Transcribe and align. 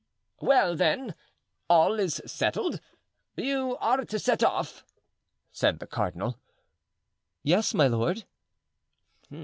"Well, 0.39 0.75
then, 0.75 1.13
all 1.69 1.99
is 1.99 2.23
settled; 2.25 2.81
you 3.35 3.77
are 3.79 4.03
to 4.03 4.17
set 4.17 4.43
off," 4.43 4.83
said 5.51 5.77
the 5.77 5.85
cardinal. 5.85 6.39
"Yes, 7.43 7.75
my 7.75 7.85
lord." 7.85 8.25